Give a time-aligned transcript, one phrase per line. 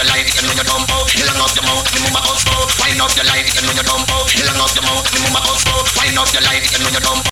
[0.00, 1.10] up your line, you know you dumb out.
[1.10, 2.64] Hill up your mouth, me move my out slow.
[2.80, 4.30] Wind up your line, you know you dumb out.
[4.30, 5.80] Hill up your mouth, me move my out slow.
[6.00, 7.29] Wind up your line, you know you dumb.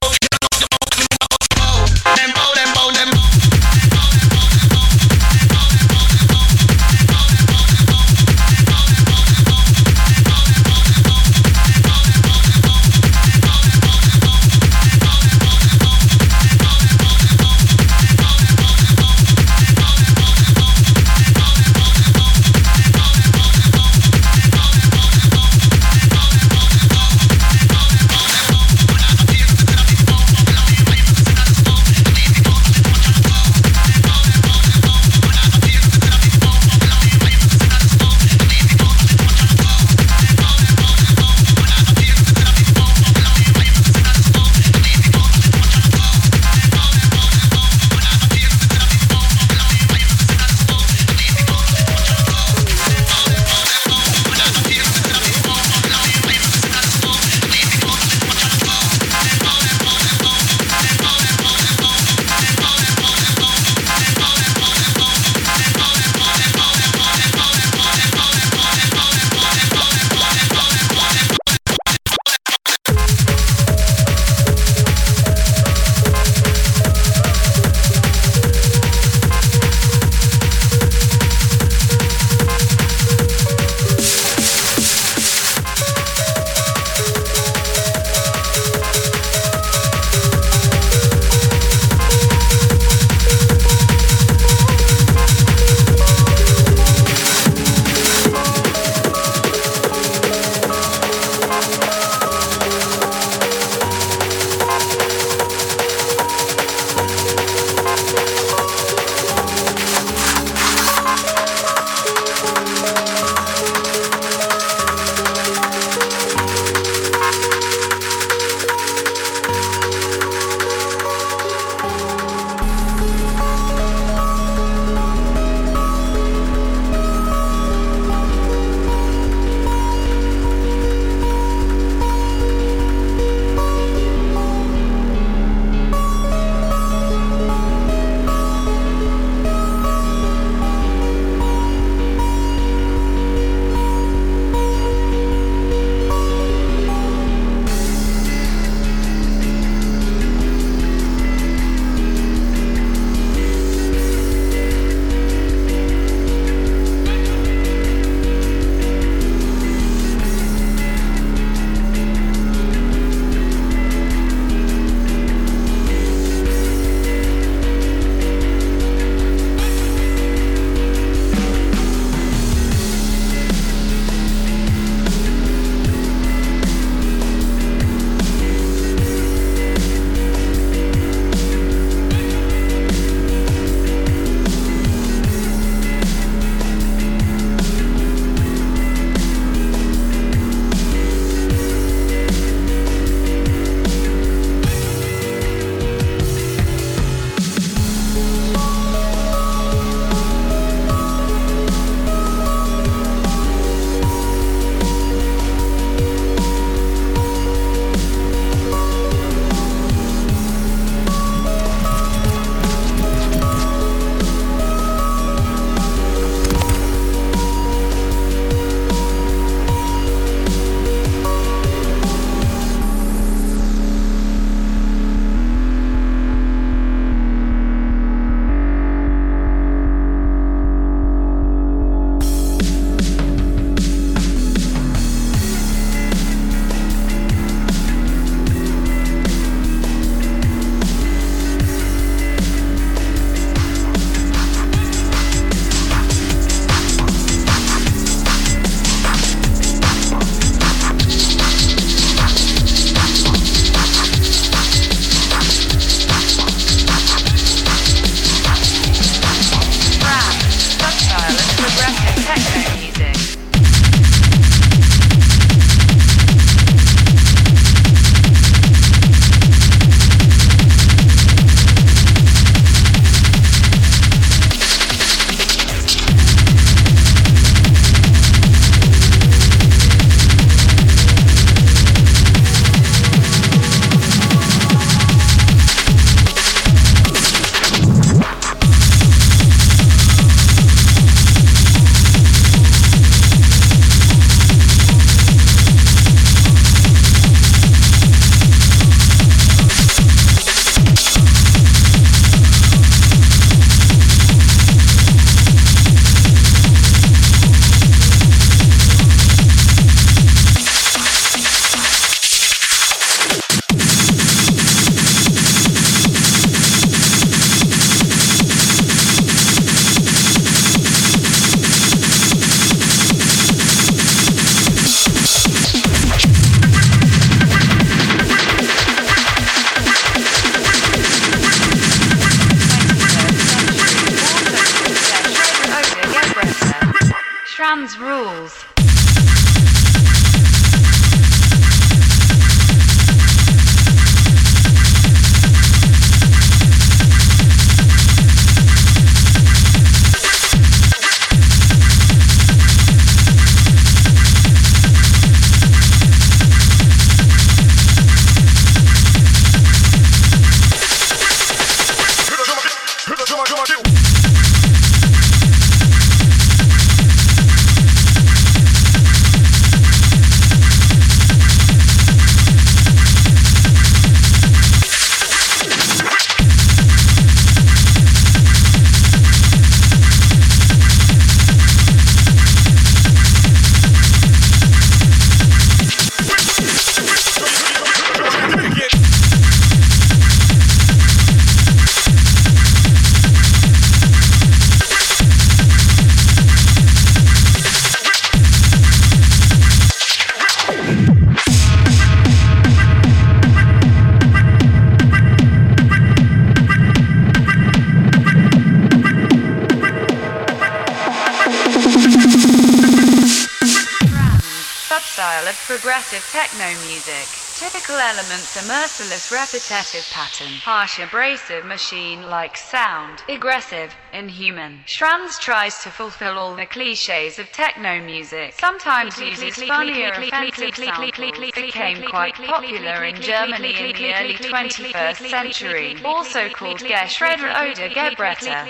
[419.08, 424.80] Merciless repetitive pattern, harsh abrasive machine-like sound, aggressive, inhuman.
[424.86, 431.52] Schranz tries to fulfill all the cliches of techno music, sometimes uses funnier offensive samples,
[431.54, 438.66] became quite popular in Germany in the early 21st century, also called Geschredder oder Gebretter.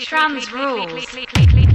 [0.00, 1.67] Schranz rules.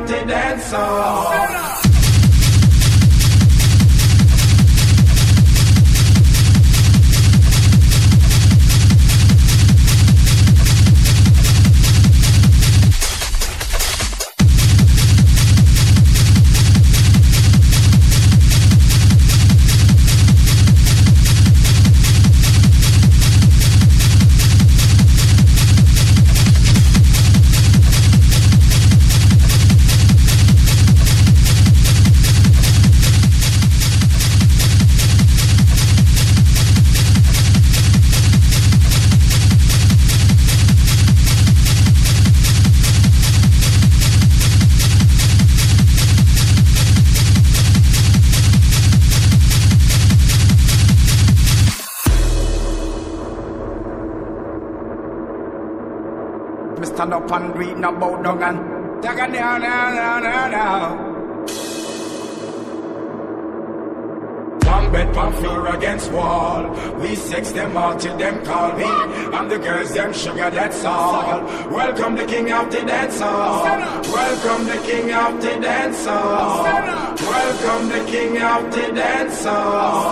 [0.00, 1.57] Of the stand
[57.58, 58.38] up and read no bow down
[59.00, 61.08] down, down, down, down.
[64.66, 66.68] One bed pan floor against wall.
[67.00, 68.84] We sex them all till them call me.
[68.84, 71.42] And the girls them sugar, that's all.
[71.70, 73.64] Welcome the king of the dance hall.
[73.64, 76.64] Welcome the king of the dance hall.
[76.64, 80.10] Welcome the king of the dance hall.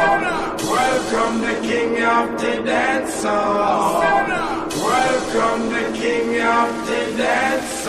[0.59, 4.66] Welcome the king of the dance hall.
[5.07, 7.87] Welcome the king of the dance